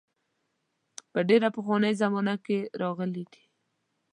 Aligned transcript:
په 1.11 1.19
ډېره 1.29 1.47
پخوانۍ 1.55 1.93
زمانه 2.01 2.35
کې 2.45 2.57
راغلي 2.81 3.23
دي. 3.33 3.43